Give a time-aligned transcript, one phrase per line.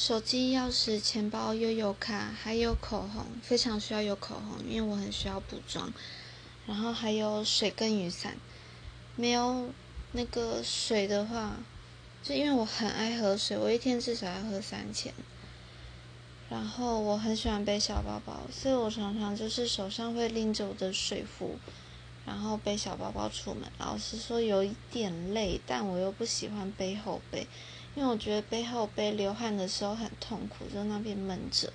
[0.00, 5.92] 手机、钥匙、钱包、悠游卡，还有口红，非常需要有口红，因为我很需要补妆。
[6.66, 8.34] 然后还有水跟雨伞，
[9.14, 9.68] 没有
[10.12, 11.54] 那个水的话，
[12.22, 15.12] 就因为我很爱喝水，我一天至少要喝三千。
[16.48, 21.58] 然后我很喜欢背小包包，所以我常常就是手上会拎着我的水壶，
[22.24, 23.70] 然后背小包包出门。
[23.76, 27.46] 老实说有一点累，但我又不喜欢背后背，
[27.94, 31.72] 因为我觉得背后背流汗的时候很痛苦，就那边闷着。